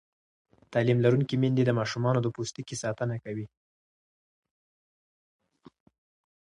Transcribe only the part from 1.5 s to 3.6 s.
د ماشومانو د پوستکي ساتنه کوي.